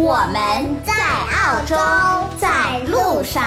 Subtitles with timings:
[0.00, 1.74] 我们在澳洲，
[2.38, 3.42] 在路上。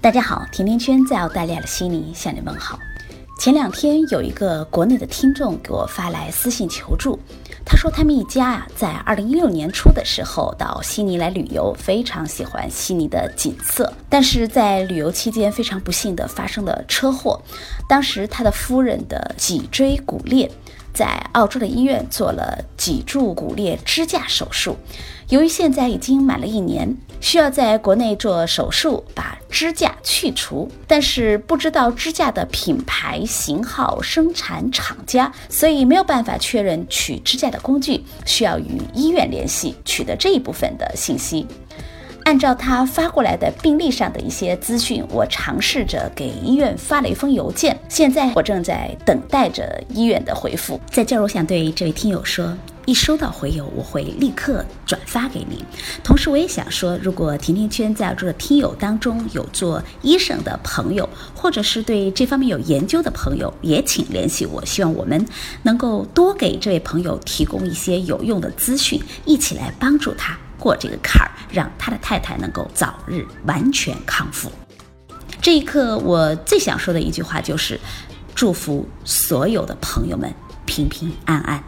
[0.00, 2.76] 大家好，甜甜圈在澳大利亚的悉尼向你问好。
[3.38, 7.16] 前两天有一个国内的听众给我发来私信求助。
[7.68, 13.92] 他说，他们一家啊，在二零一六年初的时候到悉尼来旅游，非常喜欢悉尼的景色。
[14.08, 17.42] 但是在旅游期间，非常不幸的发生了车祸。
[17.88, 20.48] 当时他的夫人的脊椎骨裂，
[20.96, 24.78] 在澳洲的医院做了脊柱骨裂支架手术。
[25.28, 41.46] 由于现在已经满了一年，需要在国内做手术把支架去除，但是不知道支架的品牌、型号、生产厂家，所以没有办法确认取支架的工具，需要与医院联系取得这一部分的信息。
[42.26, 50.80] 按照他发过来的病历上的一些资讯，我尝试着给医院发了一封邮件，现在我正在等待着医院的回复。
[50.90, 52.52] 在这儿，我想对这位听友说。
[52.84, 55.58] 一收到回邮，我会立刻转发给您。
[56.04, 64.64] 同时，我也想说，如果甜甜圈在座的听友当中有做医生的朋友，或者是对这方面有研究的朋友，也请联系我。
[64.64, 65.26] 希望我们
[65.64, 74.50] 能够多给这位朋友提供一些有用的资讯，一起来帮助他过这个坎儿，让他的太太能够早日完全康复。
[75.40, 77.78] 这一刻，我最想说的一句话就是：
[78.34, 80.32] 祝福所有的朋友们
[80.64, 81.62] 平平安安。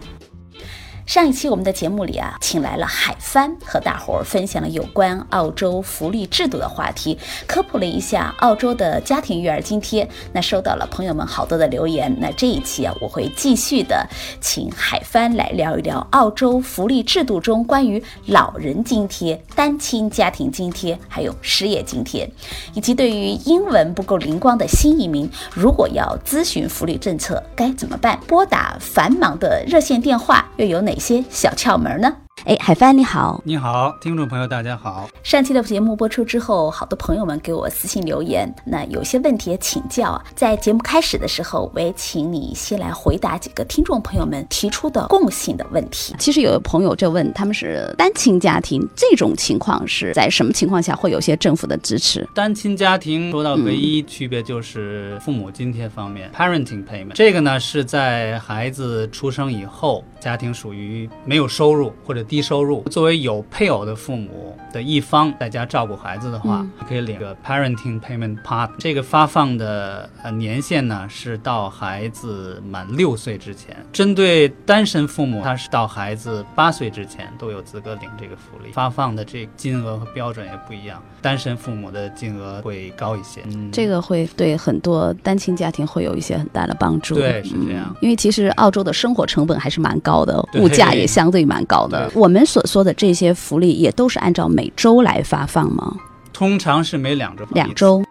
[1.09, 10.07] 上一期我们的节目里啊，请来了海帆，和大伙儿分享了有关澳洲福利制度的话题，科普了一下澳洲的家庭育儿津贴。
[10.35, 12.15] 那收到了朋友们好多的留言。
[12.21, 14.07] 那这一期啊，我会继续的
[14.43, 22.31] 请海帆来聊一聊澳洲福利制度中关于老人津贴、单亲家庭津贴，还有失业津贴，
[22.75, 28.21] 以及对于英文不够灵光的新移民，如果要咨询福利政策该怎么办？
[28.27, 30.95] 拨打繁忙的热线电话又有哪？
[30.99, 32.17] 些小窍门呢？
[32.45, 35.09] 哎，海帆你好，你好，听众朋友大家好。
[35.23, 40.25] 上期的节目播出之后，好多朋友们给我私信留言，那有些问题也请教啊。
[40.37, 46.15] 在节目开始的时候，我也请你先来回答几个听众朋友们提出的共性的问题。
[46.19, 52.27] 其实有的朋友就问，他们是单亲家庭，这种情况是在什么情况下会有些政府的支持？
[52.35, 62.25] 单亲家庭说到唯一区别就是父母津贴方面，parenting payment，这个呢是在孩子出生以后，家庭属于没有收入或者。
[62.29, 68.69] 低收入，作为有配偶的父母的一方在家照顾孩子的话，可以领个 parenting payment part。
[68.79, 73.75] 这个发放的呃年限呢是到孩子满六岁之前。
[73.93, 78.71] 针对单身父母，他是到孩子八岁之前都有资格领这个福利。
[78.73, 83.41] 发放的这金额和标准也不一样，单身父母的金额会高一些。
[83.47, 87.15] 嗯，这个会对很多单亲家庭会有一些很大的帮助。
[87.15, 87.97] 对，是这样。
[88.03, 92.11] 因为其实澳洲的生活成本还是蛮高的，物价也相对蛮高的。
[92.19, 95.97] 我们所说的这些福利也都是按照每周来发放吗？
[96.33, 97.47] 通常是每两周。
[97.53, 98.03] 两周，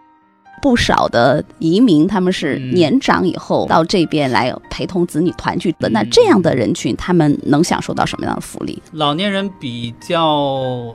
[0.62, 5.88] 不少的移民他们是年长以后到这边来陪同子女团聚的。
[5.90, 8.82] 那这样的人群，他们能享受到什么样的福利？
[8.92, 10.94] 老年人比较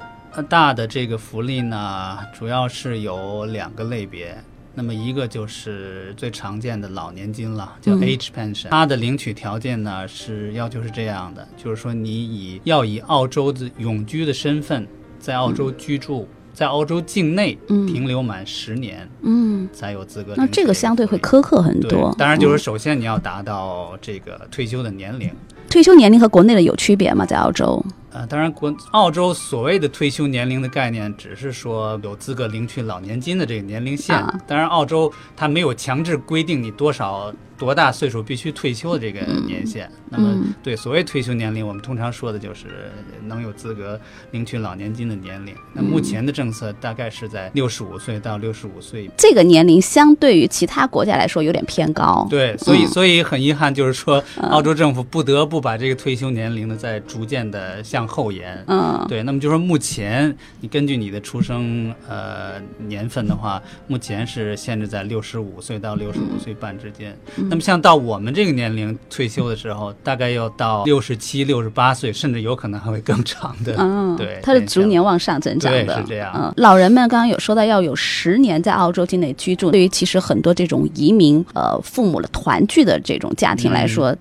[0.50, 4.36] 大的这个福利呢，主要是有两个类别。
[4.76, 8.70] 那么一个就是最常见的老年金了，叫 age pension。
[8.70, 14.88] 它的领取条件呢是要求是这样的，就是说你以要以澳洲的永居的身份
[15.20, 20.34] 在澳洲居住，在澳洲境内停留满十年，嗯，才有资格。
[20.36, 22.14] 那这个相对会苛刻很多。
[22.18, 25.30] 当然，就是首先你要达到这个退休的年龄。
[25.70, 27.26] 退休年龄和国内的有区别吗？
[27.26, 27.84] 在澳洲？
[28.14, 34.16] 呃，当然，国澳洲所谓的退休年龄的概念，只是说有资格领取老年金的这个年龄线。
[34.48, 37.34] 当然，澳洲它没有强制规定你多少。
[37.58, 39.90] 多大岁数必须退休的这个年限？
[40.10, 42.92] 那么，对所谓退休年龄，我们通常说的就是
[43.26, 44.00] 能有资格
[44.32, 45.56] 领取老年金的年龄。
[45.74, 49.10] 那目前的政策大概是在六十五岁到六十五岁。
[49.18, 52.28] 这个年龄相对于其他国家来说有点偏高。
[52.30, 58.64] 对，所以所以很遗憾，就是说澳洲政府不得不把这个退休年龄呢再逐渐的向后延。
[58.68, 67.18] 嗯，对，那么就说目前你根据你的出生呃年份的话，目前是限制在六十五岁到六十五岁半之间。
[67.50, 73.76] 那么像到我们这个年龄退休的时候，大概要到六十七、六十八岁，甚至有可能还会更长的。
[73.78, 84.16] 嗯， 对，它是逐年往上增长的，对是这样嗯，老人们刚刚有说到要有十年在澳洲境内居住，对于其实很多这种移民呃父母的团聚的这种家庭来说。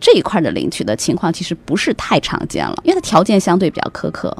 [0.00, 4.34] 这一块的领取的情况其实不是太常见了，因为它条件相对比较苛刻。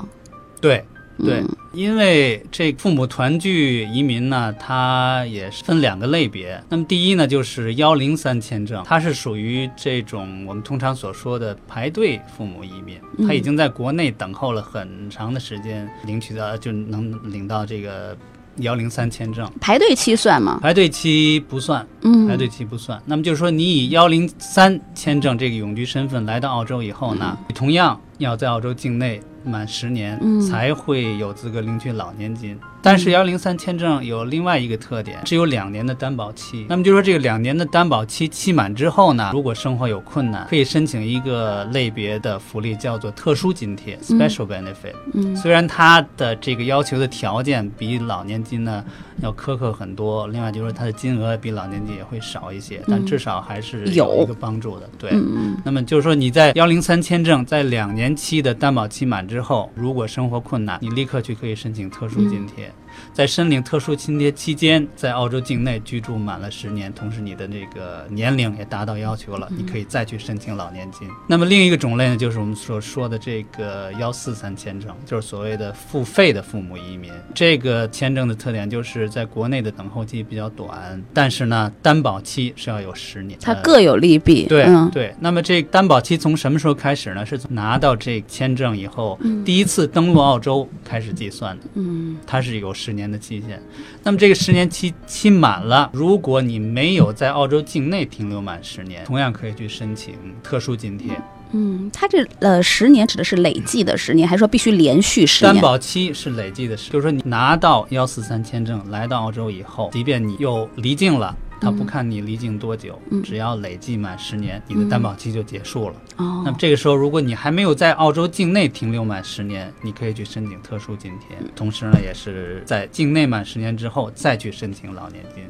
[0.63, 0.83] 对
[1.19, 6.63] 对，嗯因为这父母团聚移民呢，它也是分两个类别。
[6.69, 18.15] 那么第一呢，就是幺零三签证，它是属于这种我们通常所说的排队父母移民，嗯他已经在国内等候了很长的时间，领取到就能领到这个
[18.57, 19.51] 幺零三签证。
[19.59, 20.61] 排队期算吗？
[20.63, 23.01] 排队期不算，嗯，排队期不算。
[23.07, 32.59] 那么就是说，你以幺零三签证这个永居身份来到澳洲以后呢，你同样要在澳洲境内满十年，嗯才会有资格领取老年金。
[32.85, 36.67] 但是幺零三签证有另外一个特点，只有两年的担保期。
[36.69, 44.95] 那么就说这个两年的担保期期满之后呢，如果生活有困难，可以申请一个类别的福利，叫做特殊津贴 （special benefit）。
[45.15, 48.85] 嗯虽然它的这个要求的条件比老年金呢
[49.21, 54.91] 要苛刻很多，另外就是它的金额比老年金也会少一些，但至少还是有一个帮助的。
[54.99, 62.71] 对，嗯那么就是说你在幺零三签证在两年期的担保期满之后，如果生活困难，你立刻去可以申请特殊津贴。
[63.13, 71.09] 在申领特殊津贴期间，在澳洲境内居住满了十年，同时你的这个年龄也达到要求了，你可以再去申请老年金。
[71.27, 77.13] 那么另一个种类呢，就是我们所说的这个幺四三签证，就是所谓的付费的父母移民。
[77.35, 83.39] 这个签证的特点就是在国内的等候期比较短，但是呢，担保期是要有十年。
[83.43, 84.47] 呃它各有利弊。
[84.47, 87.25] 对、嗯对，那么这担保期从什么时候开始呢？
[87.25, 91.65] 是从拿到这签证以后，第一次登陆澳洲开始计算的。
[91.75, 93.59] 嗯它是有十年的期限。
[94.03, 101.19] 那么这个十年期期满了，如果你没有在澳洲境内停留满十年，同样可以去申请特殊津贴。
[101.53, 105.63] 嗯，他这呃十年指的是累计的十年，还是说必须连续十年担？
[105.63, 111.35] 保期是累计的十，就是说你拿到幺四三签证来到澳洲以后，即便你又离境了。
[111.63, 115.95] 他不看你离境多久，嗯只要累计满十年，你的担保期就结束了。
[116.17, 125.45] 哦那么这个时候，如果你还没有在澳洲境内停留满十年，你可以去申请特殊津贴，同时呢，也是在境内满十年之后再去申请老年金。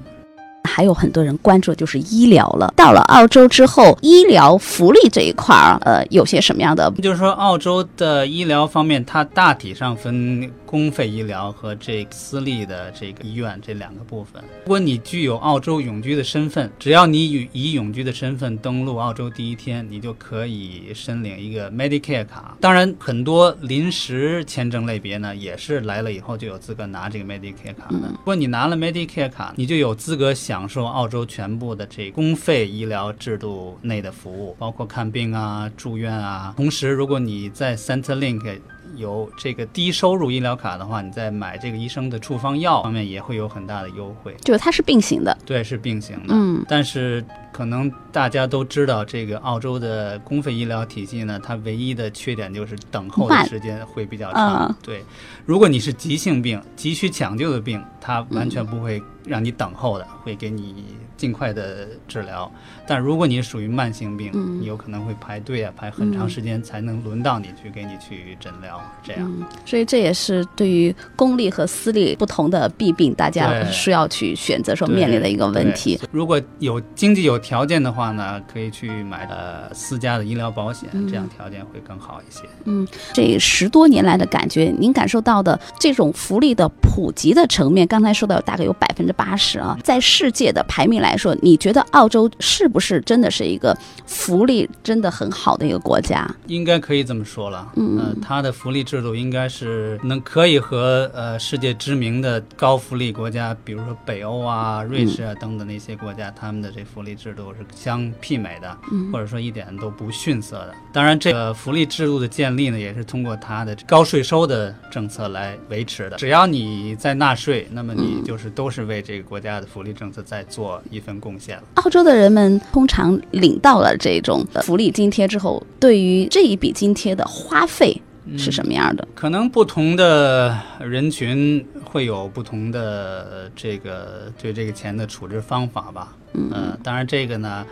[0.64, 2.72] 还有很多人关注的就是医疗了。
[2.74, 6.90] 到了澳洲之后，医疗福利这一块儿，呃，有些什么样的？
[7.02, 14.42] 就是说，澳洲的医疗方面，它大体上分公费医疗和这个私立的这个医院这两个部分。
[14.64, 22.56] 如果你具有澳洲永居的身份，只要你以以永居的身份登陆澳洲第一天，你就可以申领一个 Medicare 卡。
[22.58, 28.08] 当然，很多临时签证类别呢，也是来了以后就有资格拿这个 Medicare 卡的。
[28.08, 36.54] 如果你拿了 Medicare 卡，你就有资格享受澳洲全部的这公费医疗制度内的服务，包括看病啊、住院啊。
[36.56, 38.58] 同时，如果你在 Centrelink
[38.96, 44.34] 有这个低收入医疗卡的话，你在买这个医生的处方药方面也会有很大的优惠。
[44.42, 45.36] 就是它是并行的。
[45.44, 46.34] 对，是并行的。
[46.34, 54.66] 嗯，但是可能大家都知道，这个澳洲的公费医疗体系呢，它唯一的缺点就是等候的时间会比较长。
[54.66, 55.04] 嗯对，
[55.44, 60.84] 如果你是急性病、急需抢救的病，它完全不会让你等候的，会给你
[61.16, 62.50] 尽快的治疗。
[62.86, 68.80] 但如果你属于慢性病，嗯你有可能会排队啊，排很长时间才能轮到你去给你去诊疗。
[69.02, 76.00] 这样，嗯，所以这也是对于公立和私立不同的弊病，大家对需要去选择所对面临的一个问题。
[76.10, 82.44] 如果有经济有条件的话呢，可以去买呃私家的医疗保险，这样条件会更好一些。
[82.64, 96.28] 嗯这十多年来的感觉，您感受到的这种福利的普及的层面，刚才说到大概有百分之八十啊，在世界的排名来说，你觉得澳洲是不是真的是一个福利真的很好的一个国家？
[96.46, 108.76] 应该可以这么说了，嗯呃，它的福利制度应该是能可以和呃世界知名的高福利国家，比如说北欧啊、瑞士啊等等那些国家，他们的这福利制度是相媲美的，
[109.12, 110.74] 或者说一点都不逊色的。
[110.92, 116.16] 当然，这个福利制度的建立呢，也是通过它的高税收的政策来维持的。
[116.16, 121.62] 只要你在纳税，那么你就是都是为这个国家的福利政策在做一份贡献了。
[121.74, 128.00] 澳洲的人们通常领到了这种福利津贴之后，对于这一笔津贴的花费
[128.36, 129.06] 是什么样的？
[129.14, 136.14] 可能不同的人群会有不同的这个对这个钱的处置方法吧。
[136.34, 137.66] 嗯、当然这个呢，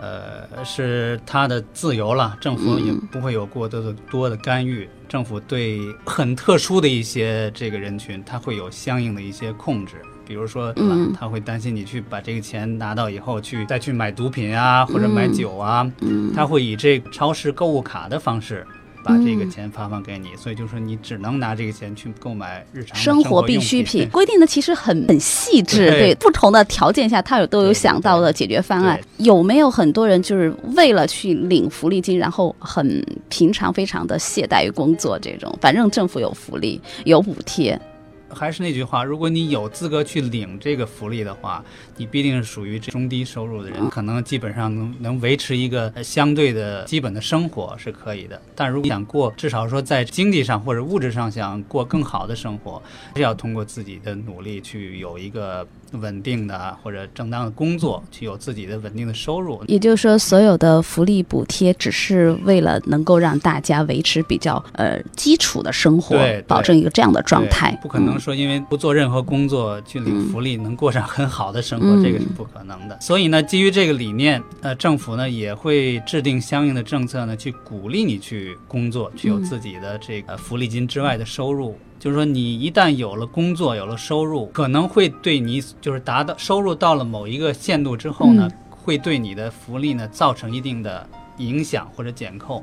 [0.00, 4.88] 呃，是他的自由了，政府也不会有过多的多的干预。
[5.08, 9.94] 政府对很特殊的一些这个人群，他会有相应的一些控制。
[10.26, 10.96] 比如说，对吧？
[11.18, 15.88] 他会担心你去把这个钱拿到以后去再去买毒品啊，或者买酒啊。
[16.34, 18.66] 他会以这超市购物卡的方式。
[19.06, 24.08] 把这个钱发放给你，所以就是说你只能拿这个钱去购买日常生活必需品。
[24.10, 29.00] 规定的其实很很细致，对不同的条件下，他有都有想到的解决方案。
[29.18, 35.16] 有没有很多人就是为了去领福利金，然后很平常非常的懈怠于工作？
[35.20, 37.80] 这种反正政府有福利有补贴。
[38.28, 41.64] 还是那句话，如果你有资格去领这个福利的话，
[41.96, 48.40] 你必定是属于中低收入的人，可能基本上能能维持一个相对的基本的生活是可以的。
[48.54, 52.82] 但如果想过，至少说在经济上或者物质上想过更好的生活，
[53.14, 55.66] 是要通过自己的努力去有一个。
[55.92, 59.62] 稳定的或者正当的工作，去有自己的稳定的收入。
[59.68, 67.78] 也就是说，所有的福利补贴只是为了能够让大家维持比较呃基础的生活，保证一个这样的状态。
[67.80, 72.98] 不可能说因为不做任何工作去领福利能过上很好的生活，这个是不可能的。
[73.00, 81.78] 所以呢，基于这个理念，呃，政府呢也会制定相应的政策呢，去鼓励你去工作，去有自己的这个福利金之外的收入。
[81.98, 92.62] 就是说，你一旦有了工作，有了收入，可能会对你就是达到收入到了某一个限度之后呢，会对你的福利呢造成一定的影响或者减扣。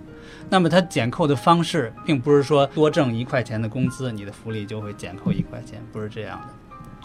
[0.50, 6.53] 那么它减扣的方式，并不是说多挣一块钱的工资，你的福利就会减扣一块钱，不是这样的。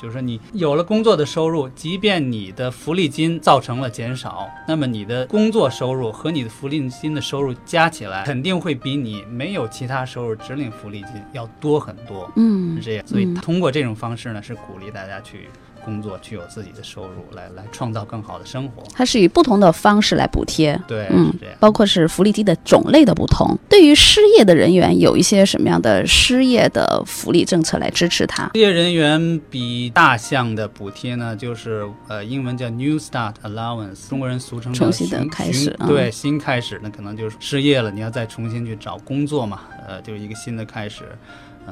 [0.00, 12.30] 就是说，你有了工作的收入，即便你的福利金造成了减少，那么你的工作收入和你的福利金的收入加起来，肯定会比你没有其他收入只领福利金要多很多。
[12.36, 13.06] 嗯，是这样。
[13.06, 15.48] 所以通过这种方式呢，是鼓励大家去。
[15.84, 18.82] 工作具有自己的收入，来来创造更好的生活。
[18.92, 23.56] 它是以不同的方式来补贴，对，嗯，包括是福利金的种类的不同。
[23.68, 28.50] 对于失业的人员，有一些什么样的失业的福利政策来支持他？
[28.54, 41.04] 失业人员比大项的补贴呢，就是呃，英文叫 New Start Allowance，中国人俗称重新的开始，对，新开始，那可能就是失业了，你要再重新去找工作嘛，呃，就是一个新的开始。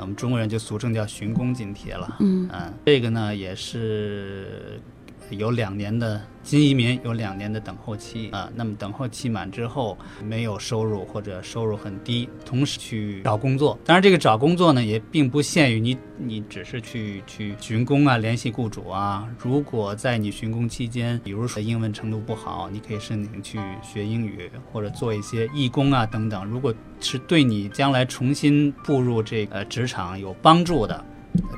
[0.01, 2.49] 我们中国人就俗称叫寻工津贴了，嗯，
[2.85, 4.81] 这个呢也是
[5.31, 6.21] 有两年的。
[6.43, 13.77] 新移民有两年的等候期啊，那么等候期满之后没有收入或者收入很低，同时去找工作。
[13.85, 19.29] 当然，这个找工作呢也并不限于你，你只是去去寻工啊，联系雇主啊。
[19.41, 26.45] 如果在你寻工期间，比如说英文程度不好，你可以申请去学英语或者做一些义工啊等等。
[26.45, 31.05] 如果是对你将来重新步入这个职场有帮助的。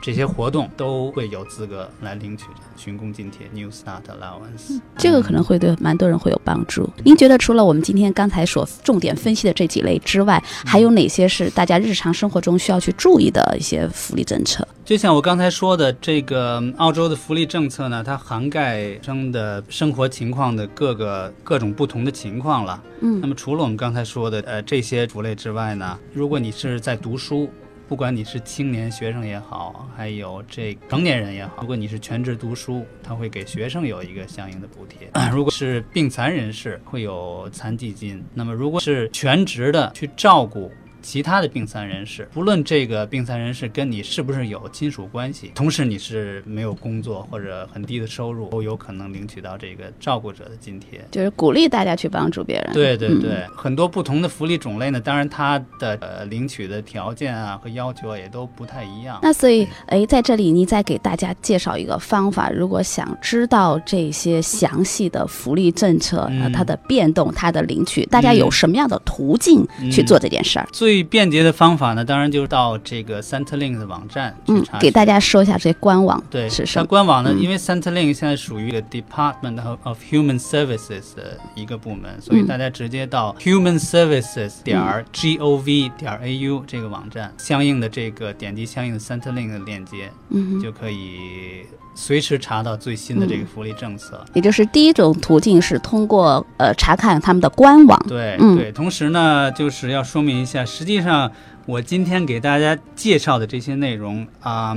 [0.01, 2.45] 这些活动都会有资格来领取
[2.77, 4.81] 寻工津贴 （New Start Allowance）。
[4.97, 6.89] 这个可能会对蛮多人会有帮助。
[7.05, 14.67] 您觉得除了我们今天刚才所重点分析的这几类之外，还有哪些是大家日常生活中需要去注意的一些福利政策？
[14.85, 22.83] 就像我刚才说的，这个澳洲的福利政策呢，它涵盖生的生活情况的各个各种不同的情况了。
[23.01, 27.51] 嗯，那么除了我们刚才说的呃这些福类之外呢，如果你是在读书。
[27.89, 38.23] 不管你是青年学生也好，还有这成年人也好，如果你是全职读书，他会给学生有一个相应的补贴； 如果是病残人士，会有残疾金。
[38.35, 40.71] 那么，如果是全职的去照顾。
[41.03, 51.01] 其他的病残人士，不论这个病残人士跟你是不是有亲属关系，同时你是没有工作或者很低的收入，都有可能领取到这个照顾者的津贴。
[51.11, 52.71] 就是鼓励大家去帮助别人。
[52.73, 59.19] 对对对，很多不同的福利种类呢，当然它的呃领取的条件啊和要求也都不太一样。
[59.23, 70.69] 那所以，哎，在这里你再给大家介绍一个方法，如果想知道这些详细的福利政策，它的变动、它的领取，大家有什么样的途径去做这件事儿？
[70.89, 74.79] 最便捷的方法呢，当然就是到这个 Centrelink 的网站去查。
[74.79, 76.25] 给大家说一下这官网。
[76.31, 84.81] 对，是它官网呢，因为 Centrelink 现在属于 Department of Human Services 的一个部门，所以大家直接到 Human Services 点
[85.13, 94.25] gov 点 au 这个网站，相应的这个点击相应的 Centrelink 的链接，嗯，就可以随时查到最新的这个福利政策。
[94.33, 98.03] 也就是第一种途径是通过呃查看他们的官网。
[98.09, 100.65] 对，对，同时呢，就是要说明一下。
[100.79, 101.33] 实际上，
[101.67, 104.77] 我今天给大家介绍的这些内容啊，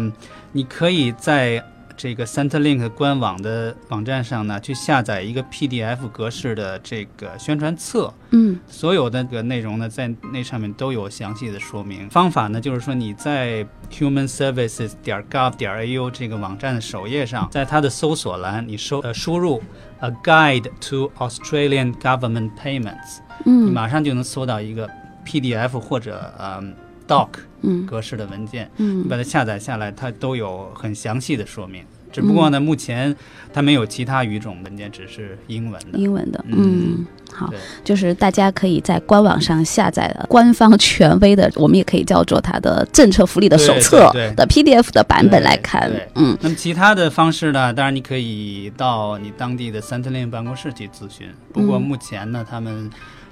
[0.51, 1.63] 你可以在
[1.95, 8.11] 这个 Centerlink 官网的网站上呢，去下载一个 PDF 格式的这个宣传册。
[8.31, 12.09] 嗯所有的这个内容呢，在那上面都有详细的说明。
[12.09, 19.61] 方法呢，就是说你在 human services 点 gov 点 au 这个网站的首页上，在它的搜索栏，你收呃输入
[19.99, 24.89] a guide to Australian government payments，嗯你嗯马上就能搜到一个
[25.25, 26.73] PDF 或者嗯
[27.07, 27.29] doc
[27.61, 28.69] 嗯格式的文件。
[28.77, 31.83] 嗯你把它下载下来，它都有很详细的说明。
[32.13, 33.15] 只不过呢，目前
[33.53, 35.97] 它没有其他语种文件，只是英文的。
[35.97, 37.49] 英文的，嗯嗯，好，
[37.85, 47.73] 就是大家可以在官网上下载官方权威的，我们也可以叫做它的政策福利的手册的 PDF 的版本来看嗯那么其他的方式呢？
[47.73, 51.29] 当然你可以到你当地的 Centerlink 办公室去咨询。
[51.53, 52.89] 不过嗯目前呢，他们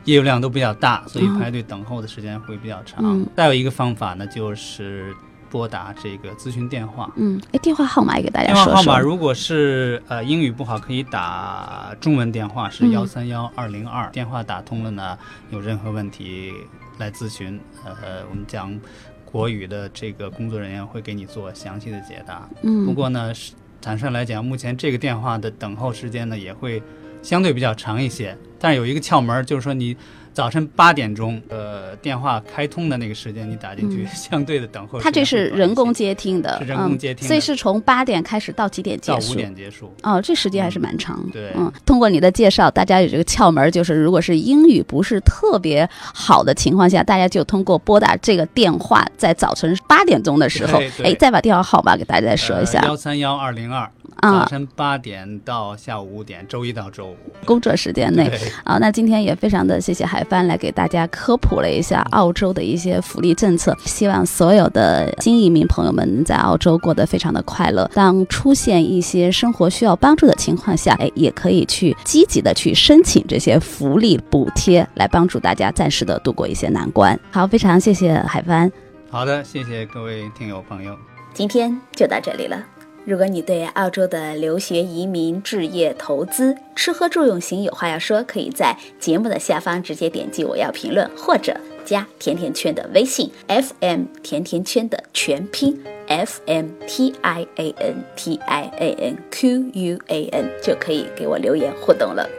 [0.09, 2.99] 业务量都比较大，所以嗯排队等候的时间会比较长。
[3.03, 5.13] 嗯再有一个方法呢，就是
[5.51, 7.11] 拨打这个咨询电话。
[7.15, 14.09] 嗯，哎，电话号码也给大家电话说说，号码如果是呃英语不好，可以打中文电话是嗯幺三幺二零二。
[14.09, 15.17] 电话打通了呢，
[15.51, 16.53] 有任何问题
[16.97, 18.79] 来咨询，呃，我们讲
[19.25, 22.47] 国语的这个工作人员会给你做详细的解答。
[22.61, 26.81] 不嗯过呢，是坦率来讲，目前这个电话的等候时间呢也会
[27.21, 28.35] 相对比较长一些。
[28.59, 29.95] 但是有一个窍门，就是说你
[30.31, 39.27] 早晨八点钟，呃，电话开通的那个时间你打进去， 相对的等候它这是人工接听的，是人工接听嗯，所以是从八点开始到几点结束？
[39.29, 39.93] 到五点结束。
[40.03, 41.21] 哦，这时间还是蛮长。
[41.33, 53.89] 对嗯，通过你的介绍，大家有这个窍门，就是如果是英语不是特别好的情况下，大家就通过拨打这个电话，在早晨八点钟的时候哎，再把电话号码给大家再说一下幺三幺二零二，
[54.21, 57.17] 早啊，晨八点到下午五点，周一到周五。
[57.43, 58.31] 工作时间内。
[58.50, 67.89] 对，啊，那今天也非常的谢谢海帆来给大家科普了一下澳洲的一些福利政策，希望所有的新移民朋友们在澳洲过得非常的快乐。
[67.94, 77.18] 当出现一些生活需要帮助的情况下，哎，也可以去积极的去申请这些福利补贴，来帮助大家暂时的度过一些难关。
[77.32, 78.72] 好，非常谢谢海帆。
[79.10, 80.96] 好的，谢谢各位听友朋友。
[81.34, 82.78] 今天就到这里了。
[83.06, 100.51] 如果你对澳洲的留学、移民、置业、投资、吃喝住用行有话要说，可以在节目的下方直接点击“我要评论”，或者加甜甜圈的微信 FM 甜甜圈的全拼 FM T I A N T I A N Q U A N
[100.62, 102.29] 就可以给我留言互动了。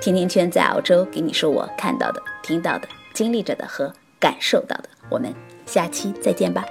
[0.00, 4.84] 甜甜圈在澳洲给你说我看到的、听到的、经历着的和感受到的。
[5.10, 5.34] 我们
[5.66, 6.64] 下期再见吧。